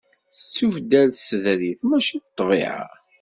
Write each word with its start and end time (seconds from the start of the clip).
Tettubeddal 0.37 1.09
tsedrit 1.11 1.81
mačči 1.89 2.17
d 2.23 2.25
ṭṭbiɛa. 2.31 2.85